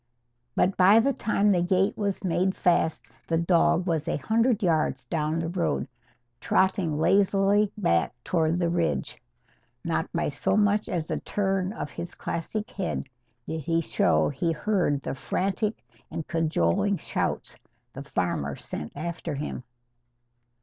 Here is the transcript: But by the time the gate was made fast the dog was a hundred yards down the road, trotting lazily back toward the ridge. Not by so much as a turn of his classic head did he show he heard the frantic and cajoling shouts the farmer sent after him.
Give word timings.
But 0.55 0.75
by 0.77 0.99
the 0.99 1.13
time 1.13 1.51
the 1.51 1.61
gate 1.61 1.95
was 1.95 2.23
made 2.23 2.55
fast 2.57 3.05
the 3.27 3.37
dog 3.37 3.85
was 3.85 4.07
a 4.07 4.17
hundred 4.17 4.63
yards 4.63 5.05
down 5.05 5.37
the 5.37 5.47
road, 5.47 5.87
trotting 6.39 6.97
lazily 6.97 7.71
back 7.77 8.15
toward 8.23 8.57
the 8.57 8.67
ridge. 8.71 9.21
Not 9.85 10.11
by 10.11 10.29
so 10.29 10.57
much 10.57 10.89
as 10.89 11.11
a 11.11 11.19
turn 11.19 11.71
of 11.71 11.91
his 11.91 12.15
classic 12.15 12.71
head 12.71 13.05
did 13.45 13.59
he 13.61 13.79
show 13.79 14.29
he 14.29 14.51
heard 14.51 15.03
the 15.03 15.13
frantic 15.13 15.85
and 16.09 16.27
cajoling 16.27 16.97
shouts 16.97 17.55
the 17.93 18.01
farmer 18.01 18.55
sent 18.55 18.93
after 18.95 19.35
him. 19.35 19.63